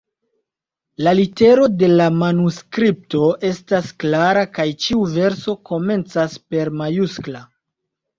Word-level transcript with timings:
La 1.07 1.11
litero 1.17 1.65
de 1.81 1.89
la 1.99 2.07
manuskripto 2.21 3.27
estas 3.49 3.91
klara 4.05 4.43
kaj 4.55 4.65
ĉiu 4.87 5.05
verso 5.19 5.55
komencas 5.71 6.39
per 6.55 6.73
majuskla. 6.81 7.43